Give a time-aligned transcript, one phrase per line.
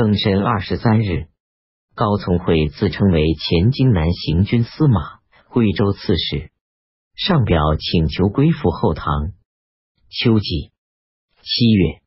[0.00, 1.26] 庚申二十三日，
[1.94, 5.18] 高从诲自称为前荆南行军司马、
[5.50, 6.50] 贵州刺史，
[7.14, 9.04] 上表请求归附后唐。
[10.08, 10.72] 秋季
[11.42, 12.00] 七月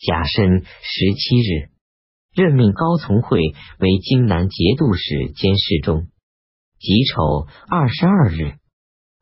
[0.00, 1.70] 甲申十七日，
[2.34, 6.08] 任命高从诲为荆南节度使兼侍中。
[6.80, 8.58] 己丑二十二日，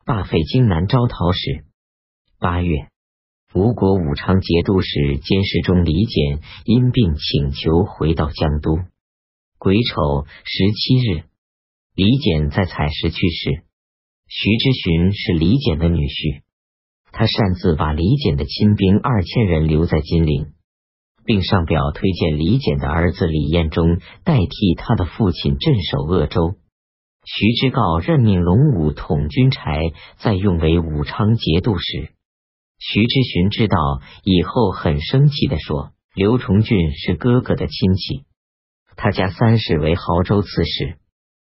[0.07, 1.67] 罢废荆南招讨使。
[2.39, 2.89] 八月。
[3.55, 8.77] 吴国武昌节度使监视中李简因病请求回到江都。
[9.59, 11.25] 癸丑十七日，
[11.95, 13.65] 李简在采石去世。
[14.27, 16.43] 徐之询是李简的女婿，
[17.11, 20.53] 他擅自把李简的亲兵二千人留在金陵，
[21.25, 26.57] 并上表推荐李简的儿子李彦忠代替他的父亲镇守鄂州。
[27.25, 29.85] 徐之诰任命龙武统军柴，
[30.19, 32.13] 再用为武昌节度使。
[32.79, 33.77] 徐之询知道
[34.23, 38.25] 以后，很生气的说：“刘崇俊是哥哥的亲戚，
[38.97, 40.99] 他家三世为亳州刺史。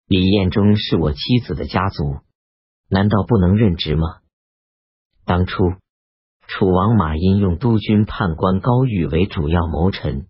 [0.08, 2.22] 李彦忠是我妻子的家族，
[2.90, 4.08] 难道不能任职吗？”
[5.24, 5.76] 当初
[6.48, 10.28] 楚王马殷用督军判官高玉为主要谋臣，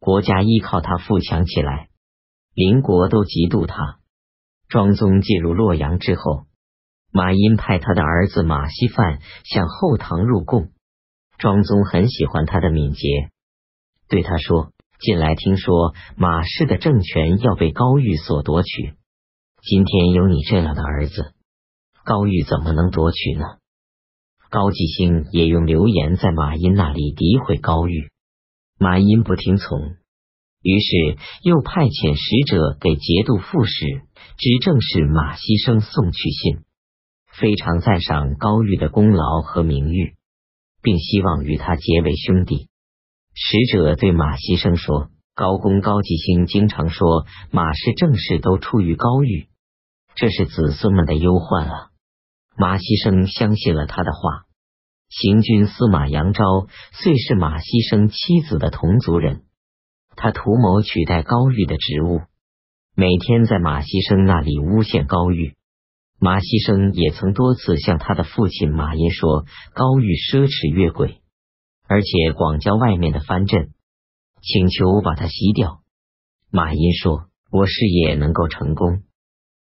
[0.00, 1.90] 国家依靠他富强起来，
[2.54, 4.00] 邻国都嫉妒他。
[4.68, 6.46] 庄宗进入洛阳之后。
[7.16, 10.72] 马殷派他的儿子马希范向后唐入贡，
[11.38, 13.30] 庄宗很喜欢他的敏捷，
[14.08, 18.94] 对他说：“近来听说马氏的政权要被高玉所夺取，
[19.62, 21.34] 今天有你这样的儿子，
[22.04, 23.44] 高玉怎么能夺取呢？”
[24.50, 28.10] 高继兴也用流言在马殷那里诋毁高玉，
[28.76, 29.78] 马殷不听从，
[30.62, 34.02] 于是又派遣使者给节度副使、
[34.36, 36.64] 执政使马希生送去信。
[37.38, 40.14] 非常赞赏高玉的功劳和名誉，
[40.82, 42.68] 并希望与他结为兄弟。
[43.34, 49.48] 使者对马希生说：“高公高继兴经常说马氏政事都出于高玉，
[50.14, 51.90] 这是子孙们的忧患啊。”
[52.56, 54.44] 马希生相信了他的话。
[55.08, 56.44] 行军司马杨昭
[56.92, 59.42] 虽是马希生妻子的同族人，
[60.16, 62.22] 他图谋取代高玉的职务，
[62.96, 65.56] 每天在马希生那里诬陷高玉。
[66.24, 71.20] 马希生也曾多次向他的父亲马殷说高玉奢侈越轨，
[71.86, 73.74] 而且广交外面的藩镇，
[74.40, 75.82] 请求把他吸掉。
[76.50, 79.02] 马殷说：“我事业能够成功，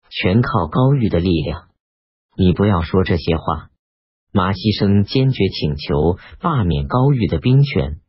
[0.10, 1.68] 全靠高玉的力量，
[2.38, 3.68] 你不要说这些话。”
[4.32, 8.00] 马希生坚决请求罢免高玉的兵权，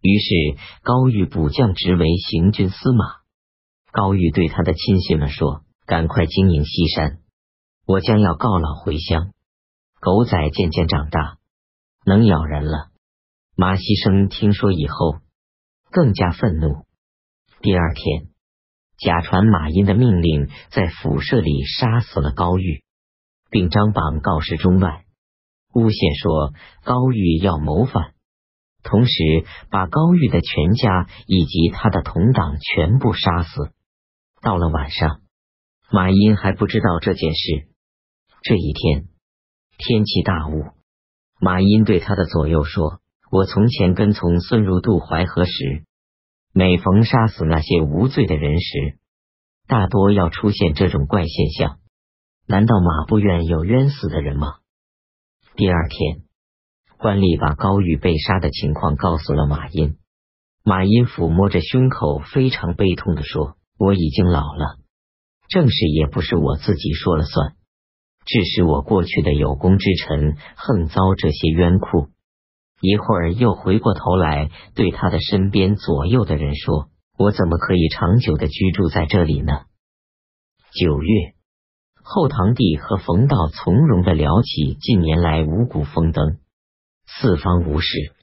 [0.00, 3.04] 于是高玉补降职为行军司马。
[3.92, 7.18] 高玉对他的亲信们说：“赶快经营西山。”
[7.90, 9.32] 我将要告老回乡。
[9.98, 11.38] 狗仔渐渐长大，
[12.06, 12.90] 能咬人了。
[13.56, 15.16] 马希生听说以后，
[15.90, 16.84] 更加愤怒。
[17.60, 18.28] 第二天，
[18.96, 22.84] 假传马殷的命令，在府舍里杀死了高玉，
[23.50, 25.04] 并张榜告示中外，
[25.72, 28.12] 诬陷说高玉要谋反，
[28.84, 33.72] 同时把高玉的全家以及他的同党全部杀死。
[34.42, 35.22] 到了晚上，
[35.90, 37.66] 马殷还不知道这件事。
[38.42, 39.08] 这一天，
[39.76, 40.64] 天气大雾。
[41.40, 45.84] 马殷对他的左右说：“我从前跟从孙入渡淮河时，
[46.54, 48.98] 每逢杀死那些无罪的人时，
[49.66, 51.80] 大多要出现这种怪现象。
[52.46, 54.54] 难道马不愿有冤死的人吗？”
[55.54, 56.22] 第二天，
[56.96, 59.98] 官吏把高玉被杀的情况告诉了马殷。
[60.64, 64.78] 马殷抚摸着胸口，非常悲痛的说：“我已经老了，
[65.50, 67.54] 正事也不是我自己说了算。”
[68.24, 72.08] 致使我过去的有功之臣横遭这些冤酷。
[72.80, 76.88] 一会儿又回过头来，对他的身边左右的人说
[77.18, 79.52] ：“我怎么可以长久的居住在这里呢？”
[80.72, 81.34] 九月，
[82.02, 86.38] 后唐帝和冯道从容的聊起近年来五谷丰登，
[87.06, 88.14] 四方无事。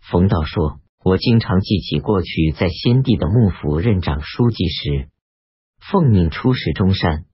[0.00, 5.08] 冯道说：“我经常记起过去在先帝的幕府任长书记时，
[5.90, 7.26] 奉命出使中山。”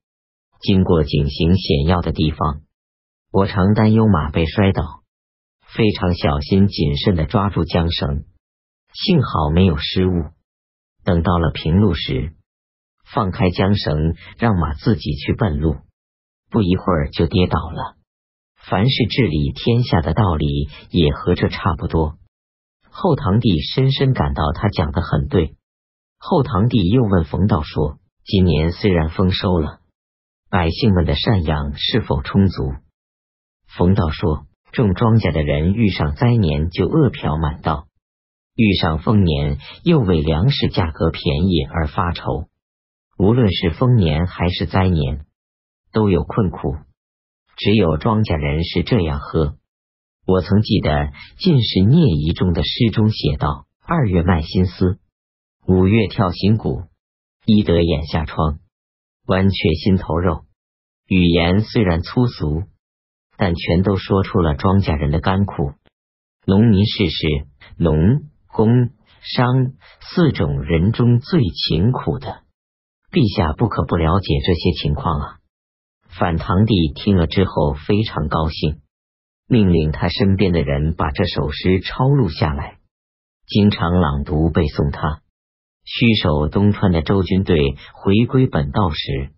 [0.67, 2.63] 经过井形险要的地方，
[3.31, 4.83] 我常担忧马被摔倒，
[5.65, 8.25] 非常小心谨慎的抓住缰绳，
[8.93, 10.25] 幸好没有失误。
[11.05, 12.33] 等到了平路时，
[13.05, 15.77] 放开缰绳，让马自己去奔路，
[16.51, 17.95] 不一会儿就跌倒了。
[18.57, 22.19] 凡是治理天下的道理，也和这差不多。
[22.91, 25.55] 后唐帝深深感到他讲的很对。
[26.19, 29.79] 后唐帝又问冯道说：“今年虽然丰收了。”
[30.49, 32.75] 百姓们的赡养是否充足？
[33.67, 37.89] 冯道说：种庄稼的人遇上灾年就饿殍满道，
[38.55, 42.47] 遇上丰年，又为粮食价格便宜而发愁。
[43.19, 45.27] 无论是丰年还是灾年，
[45.93, 46.77] 都有困苦。
[47.57, 49.57] 只有庄稼人是这样喝。
[50.27, 50.91] 我曾记得
[51.39, 55.01] 《进士聂夷》中的诗中写道：“二月卖新丝，
[55.67, 56.85] 五月跳新鼓，
[57.47, 58.61] 医得眼下疮，
[59.27, 60.45] 剜却心头肉。”
[61.07, 62.65] 语言虽然粗俗，
[63.37, 65.73] 但全都说出了庄稼人的甘苦。
[66.47, 67.47] 农民事事，
[67.77, 68.23] 农。
[68.49, 68.89] 工
[69.21, 72.41] 商四种人中最勤苦的，
[73.13, 75.37] 陛下不可不了解这些情况啊！
[76.09, 78.81] 反唐帝听了之后非常高兴，
[79.47, 82.79] 命令他身边的人把这首诗抄录下来，
[83.47, 85.21] 经常朗读背诵他。
[85.87, 89.31] 虚守东川的周军队回归本道时，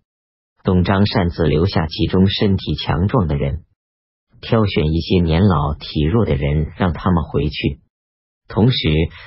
[0.64, 3.64] 董璋擅自留下其中身体强壮的人，
[4.40, 7.80] 挑选一些年老体弱的人，让他们回去。
[8.48, 8.78] 同时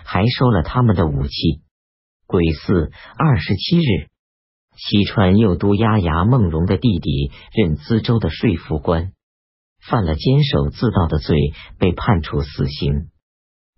[0.04, 1.62] 还收了他们的武器。
[2.26, 4.10] 癸巳二十七日，
[4.76, 9.12] 西川右都押牙孟荣的弟弟任资州的税服官，
[9.80, 11.38] 犯了监守自盗的罪，
[11.78, 13.12] 被判处死刑。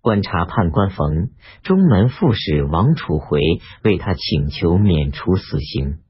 [0.04, 1.30] 观察判官冯
[1.62, 3.40] 中门副使王楚回
[3.82, 6.00] 为他请求免除死刑。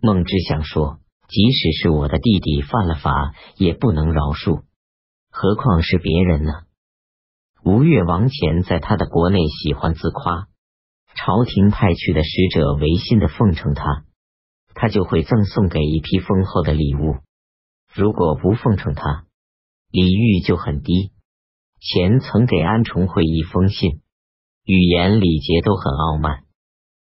[0.00, 4.62] 孟知祥说：“即使是我的弟弟犯了法，也不能饶恕，
[5.32, 6.52] 何况是别人呢？”
[7.66, 10.46] 吴越王钱在他的国内喜欢自夸，
[11.16, 14.04] 朝廷派去的使者违心的奉承他，
[14.74, 17.16] 他就会赠送给一批丰厚的礼物；
[17.92, 19.24] 如果不奉承他，
[19.90, 21.10] 礼遇就很低。
[21.84, 24.00] 钱曾给安重会一封信，
[24.64, 26.44] 语言礼节都很傲慢。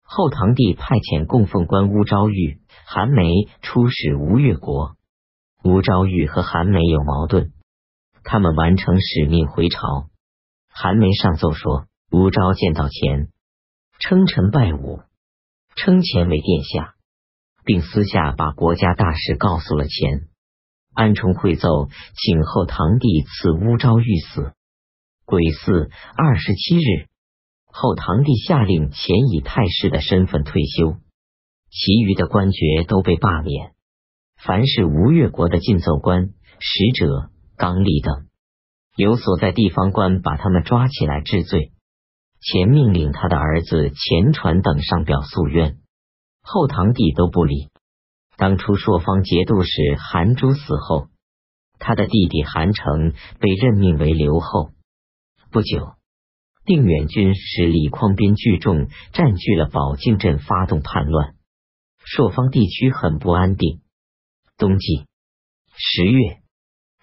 [0.01, 3.29] 后唐帝派遣供奉官乌昭玉、韩梅
[3.61, 4.95] 出使吴越国，
[5.63, 7.51] 吴昭玉和韩梅有矛盾，
[8.23, 10.09] 他们完成使命回朝。
[10.67, 13.27] 韩梅上奏说，吴昭见到钱，
[13.99, 15.01] 称臣拜武，
[15.75, 16.95] 称钱为殿下，
[17.63, 20.27] 并私下把国家大事告诉了钱。
[20.95, 24.53] 安重会奏，请后堂弟赐乌昭玉死。
[25.31, 27.07] 癸巳二十七日，
[27.65, 30.97] 后堂帝下令钱以太师的身份退休，
[31.69, 33.71] 其余的官爵都被罢免。
[34.43, 38.27] 凡是吴越国的进奏官、使者、纲吏等。
[38.97, 41.71] 有所在地方官把他们抓起来治罪，
[42.41, 45.77] 前命令他的儿子钱传等上表诉冤，
[46.41, 47.69] 后堂帝都不理。
[48.35, 51.07] 当初朔方节度使韩珠死后，
[51.79, 54.71] 他的弟弟韩成被任命为留后。
[55.51, 55.95] 不久，
[56.63, 61.35] 定远军使李匡斌聚众占据了宝镜镇，发动叛乱，
[62.05, 63.81] 朔方地区很不安定。
[64.57, 65.07] 冬季
[65.75, 66.37] 十月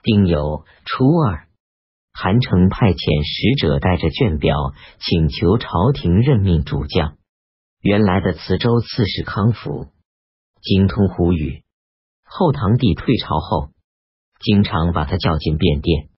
[0.02, 1.46] 丁酉初二。
[2.14, 4.54] 韩城派遣使者带着卷表，
[4.98, 7.18] 请求朝廷任命主将。
[7.82, 9.88] 原来的磁州刺史康福
[10.62, 11.64] 精通胡语，
[12.24, 13.68] 后唐帝退朝后，
[14.40, 16.08] 经常把他叫进便殿，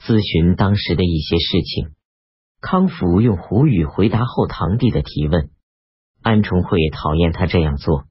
[0.00, 1.94] 咨询当时的一些事情。
[2.60, 5.50] 康福用胡语回答后堂弟的提问。
[6.22, 8.04] 安重会讨厌他这样做，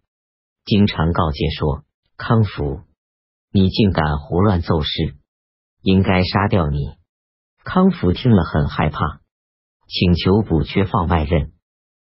[0.65, 1.83] 经常告诫说
[2.17, 2.81] ：“康福，
[3.51, 5.15] 你竟敢胡乱奏事，
[5.83, 6.95] 应该杀掉你。”
[7.63, 9.21] 康福听了很害怕，
[9.87, 11.51] 请求补缺放外任。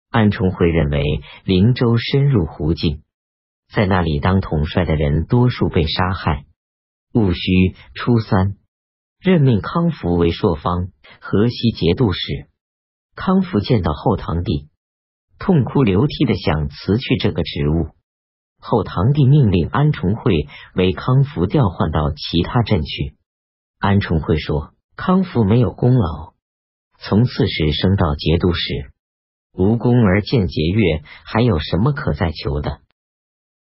[0.08, 1.02] 安重会认为
[1.44, 3.02] 灵州深入胡境，
[3.70, 6.46] 在那里当统帅的人多数被杀害，
[7.12, 8.56] 戊戌初三
[9.20, 10.88] 任命康福为朔方、
[11.20, 12.48] 河西节度使。
[13.14, 14.68] 康福见到后堂弟，
[15.38, 17.90] 痛哭流涕的想辞去这个职务。
[18.58, 23.16] 后堂弟命令安重会为康福调换到其他镇去。
[23.78, 24.74] 安重会说。
[24.96, 26.34] 康福没有功劳，
[26.98, 28.92] 从刺史升到节度使，
[29.50, 32.80] 无功而见节钺，还有什么可再求的？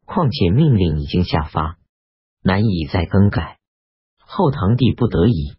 [0.06, 1.78] 况且命令已经下发，
[2.44, 3.59] 难以再更改。
[4.32, 5.56] 后堂弟不得已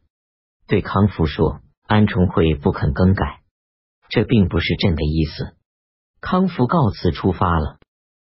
[0.69, 1.59] 对康福说
[1.89, 3.41] ：“安重会不肯更改，
[4.09, 5.57] 这并不是朕的意思。”
[6.23, 7.79] 康福告辞出发了。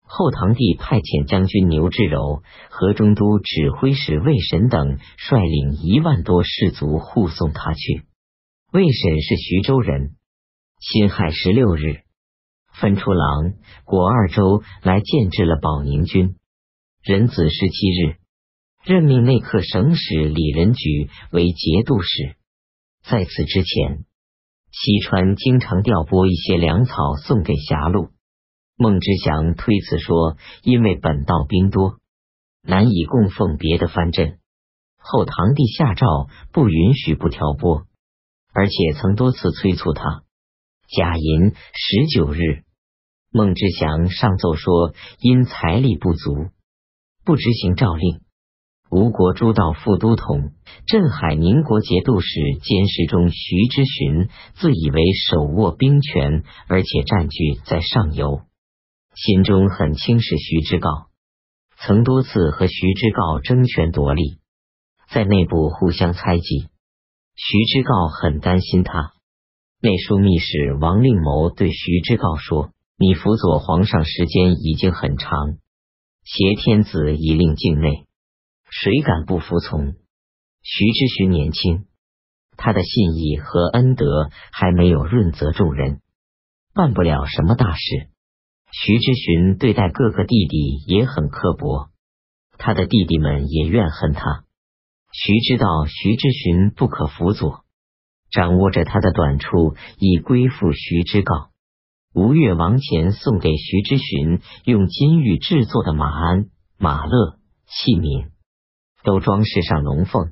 [0.03, 8.05] 后唐帝派遣将军牛志柔、河中都指挥使魏神等率领一万多士卒护送他去。
[8.71, 10.15] 魏神是徐州人，
[10.79, 12.03] 辛亥十六日
[12.73, 16.38] 分出狼、果二州来建制了保宁军。
[17.03, 18.15] 壬子十七日
[18.83, 22.35] 任命内客省使李仁举为节度使。
[23.03, 24.05] 在此之前，
[24.71, 28.09] 西川经常调拨一些粮草送给狭路。
[28.77, 32.00] 孟知祥推辞说：“因为本道兵多，
[32.63, 34.39] 难以供奉别的藩镇。
[34.97, 36.07] 后唐帝下诏
[36.51, 37.85] 不允许不调拨，
[38.53, 40.23] 而且曾多次催促他。
[40.88, 42.63] 甲寅十九日，
[43.31, 46.50] 孟知祥上奏说，因财力不足，
[47.23, 48.21] 不执行诏令。
[48.91, 50.51] 吴国诸道副都统、
[50.86, 52.27] 镇海宁国节度使
[52.62, 58.41] 监视中徐之询，自以为手握兵权，而且占据在上游，
[59.15, 61.05] 心中很轻视徐之诰，
[61.77, 64.39] 曾多次和徐之诰争权夺利，
[65.10, 66.67] 在内部互相猜忌。
[67.33, 69.13] 徐之诰很担心他。
[69.81, 75.31] 内书密使王令谋对徐之诰说：“你辅佐皇上时间已经很长，
[76.25, 78.03] 挟天子以令境内。”
[78.71, 79.95] 谁敢不服从？
[80.63, 81.87] 徐之询年轻，
[82.55, 85.99] 他的信义和恩德还没有润泽众人，
[86.73, 88.09] 办不了什么大事。
[88.71, 91.89] 徐之询对待各个弟弟也很刻薄，
[92.57, 94.45] 他的弟弟们也怨恨他。
[95.11, 97.65] 徐知道徐之询不可辅佐，
[98.31, 101.49] 掌握着他的短处，以归附徐之诰。
[102.13, 106.45] 吴越王钱送给徐之询用金玉制作的马鞍、
[106.77, 108.29] 马勒器皿。
[109.03, 110.31] 都装饰上龙凤，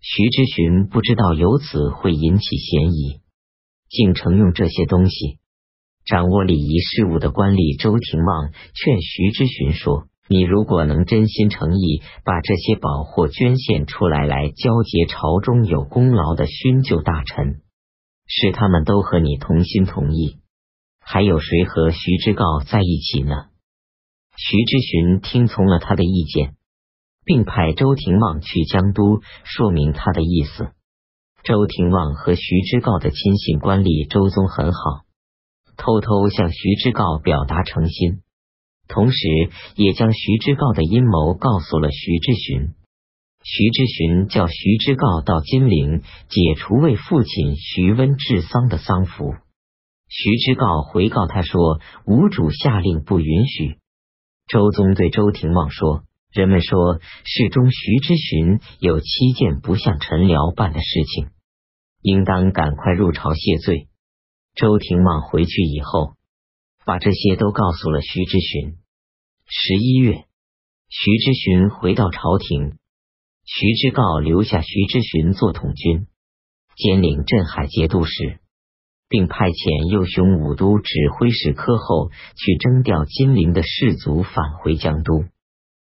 [0.00, 3.20] 徐之询不知道由此会引起嫌疑，
[3.88, 5.38] 竟承用这些东西。
[6.04, 17.62] 掌握礼仪事务的官吏周廷望劝徐之询说：“你如果能真心诚意把这些宝货捐献出来，来交结朝中有功劳的勋旧大臣，
[18.26, 20.40] 使他们都和你同心同意，
[21.00, 23.46] 还有谁和徐之告在一起呢？”
[24.36, 26.54] 徐之询听从了他的意见。
[27.24, 30.72] 并派周廷望去江都说明他的意思。
[31.42, 35.04] 周廷望和徐之诰的亲信官吏周宗很好，
[35.76, 38.22] 偷偷向徐之诰表达诚心，
[38.88, 39.18] 同时
[39.76, 42.72] 也将徐之诰的阴谋告诉了徐之询。
[43.42, 49.34] 徐之询叫徐之诰到金陵解除为父亲徐温治丧的丧服。
[50.08, 51.78] 徐之诰回告他说
[52.08, 53.76] ：“吴主下令不允许。”
[54.48, 56.04] 周宗对周廷望说。
[56.34, 61.28] 人们说，世中徐之询有七件不向陈辽办的事情，
[62.02, 63.86] 应当赶快入朝谢罪。
[64.56, 66.14] 周廷望回去以后，
[66.84, 68.74] 把这些都告诉了徐之询。
[69.46, 70.24] 十一月，
[70.88, 72.78] 徐之询回到朝廷，
[73.44, 76.08] 徐之诰留下徐之询做统军，
[76.76, 78.40] 兼领镇海节度使，
[79.08, 85.26] 并派遣右雄武都指挥使柯后去征调金陵的士卒返回江都。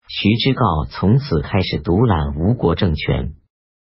[0.08, 3.34] 徐之诰从此开始独揽吴国政权。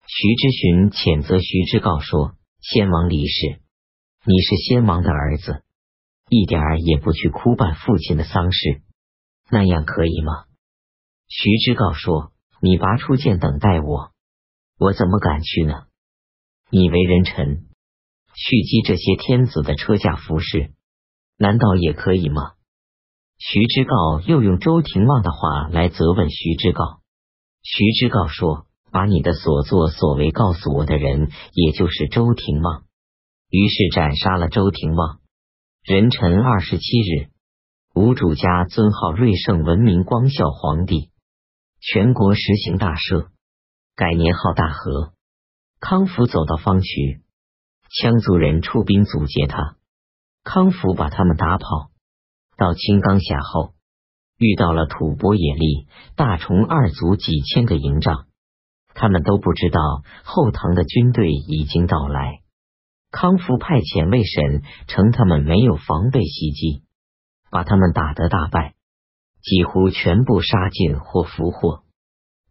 [0.07, 3.61] 徐之询谴责徐之诰说：“先王离世，
[4.25, 5.63] 你是先王的儿子，
[6.27, 8.81] 一点儿也不去哭办父亲的丧事，
[9.51, 10.45] 那样可以吗？”
[11.29, 14.11] 徐之诰说：“你拔出剑等待我，
[14.79, 15.85] 我怎么敢去呢？
[16.71, 17.67] 你为人臣，
[18.33, 20.73] 蓄积这些天子的车驾服饰，
[21.37, 22.53] 难道也可以吗？”
[23.39, 26.99] 徐知诰又用周廷望的话来责问徐知诰。
[27.63, 32.83] 徐知诰说：“把你的所作所为告诉我的人，也就是周廷望。”
[33.49, 35.19] 于是斩杀了周廷望。
[35.85, 37.29] 壬辰二十七日，
[37.95, 41.09] 吴主家尊号瑞圣文明光孝皇帝，
[41.79, 43.29] 全国实行大赦，
[43.95, 45.13] 改年号大和。
[45.79, 47.21] 康福走到方渠，
[47.89, 49.77] 羌族人出兵阻截他，
[50.43, 51.88] 康福把他们打跑。
[52.59, 53.73] 到青冈峡后，
[54.37, 58.27] 遇到了吐蕃野力、大虫二族几千个营帐，
[58.93, 59.81] 他们都不知道
[60.25, 62.41] 后唐的军队已经到来。
[63.11, 66.83] 康福派遣卫沈称他们没有防备袭击，
[67.49, 68.75] 把他们打得大败，
[69.41, 71.83] 几乎全部杀尽或俘获。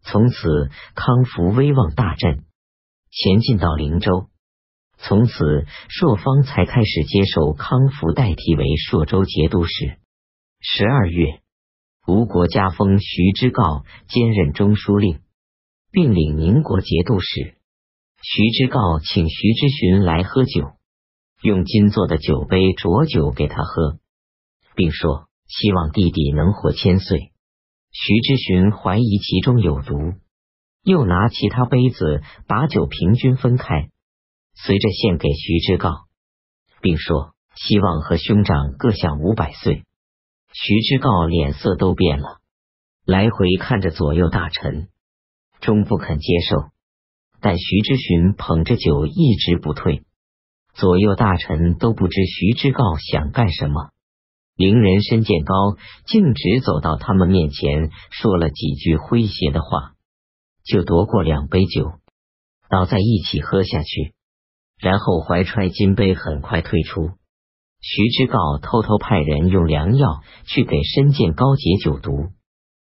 [0.01, 2.45] 从此，康福威望大振，
[3.11, 4.27] 前进到灵州。
[5.01, 9.97] 从此，朔方才开始接受康福代替为朔州节度使。
[10.59, 11.39] 十二月，
[12.05, 15.21] 吴国加封徐之诰兼任中书令，
[15.89, 17.55] 并领宁国节度使。
[18.21, 20.73] 徐之诰请徐之询来喝酒，
[21.41, 23.99] 用金做的酒杯浊酒给他喝，
[24.75, 27.31] 并说希望弟弟能活千岁。
[27.91, 29.95] 徐之询怀疑其中有毒，
[30.83, 33.89] 又拿其他杯子把酒平均分开。
[34.65, 36.05] 随着献给徐之诰，
[36.81, 39.83] 并说希望和兄长各享五百岁。
[40.51, 42.39] 徐之诰脸色都变了，
[43.05, 44.89] 来回看着左右大臣，
[45.61, 46.71] 终不肯接受。
[47.39, 50.03] 但徐之询捧着酒一直不退，
[50.73, 53.91] 左右大臣都不知徐之诰想干什么。
[54.55, 59.93] 伶人身见高，径直走到他们面前，说了几句诙谐的话，
[60.65, 61.93] 就夺过两杯酒，
[62.69, 64.13] 倒在一起喝下去。
[64.79, 67.11] 然后怀揣金杯，很快退出。
[67.81, 72.29] 徐知诰偷偷派人用良药去给申建高解酒毒，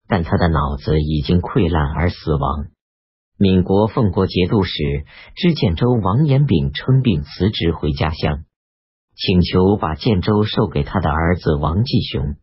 [0.07, 2.67] 但他的脑子已经溃烂而死亡。
[3.37, 4.73] 闽国奉国节度使
[5.35, 8.45] 知建州王延炳称病辞职回家乡，
[9.15, 12.35] 请求把建州授给他的儿子王继雄。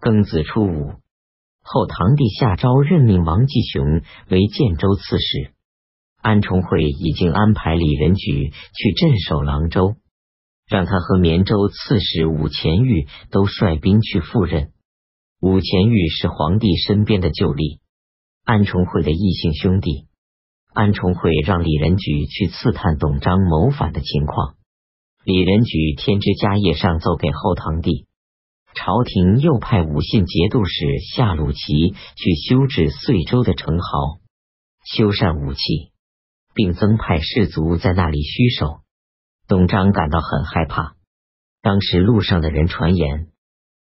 [0.00, 0.92] 庚子初五，
[1.62, 5.54] 后唐帝下诏任命王继雄为建州刺史。
[6.20, 9.96] 安重会已经安排李仁举去镇守郎州，
[10.66, 14.72] 让他和绵州刺史武前玉都率兵去赴任。
[15.40, 17.78] 武前玉是皇帝身边的旧吏，
[18.44, 20.08] 安重会的异姓兄弟。
[20.74, 24.56] 安重会让李仁举去刺探董璋谋反的情况。
[25.24, 28.06] 李仁举添枝家业上奏给后唐帝，
[28.74, 34.20] 朝廷又派武信节度使夏鲁齐去修治遂州的城壕，
[34.84, 35.90] 修缮武器，
[36.58, 38.80] 并增派士卒在那里虚守。
[39.46, 40.96] 董璋感到很害怕。
[41.62, 43.28] 当时路上的人传言，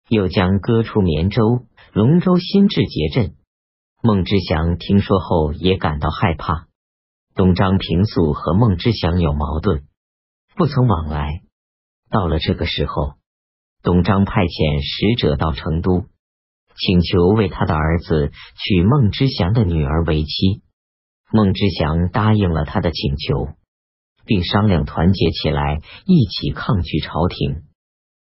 [0.09, 3.35] 又将割出绵州、龙州新治节镇。
[4.01, 6.65] 孟知祥听说后也感到害怕。
[7.35, 9.83] 董璋平素和孟知祥有矛盾，
[10.55, 11.43] 不曾往来。
[12.09, 13.13] 到了这个时候，
[13.83, 16.05] 董璋派遣使者到成都，
[16.75, 20.63] 请求为他的儿子娶孟知祥的女儿为妻。
[21.35, 23.47] 孟知祥答应了他的请求，
[24.23, 27.63] 并商量团结起来，一起抗拒朝廷。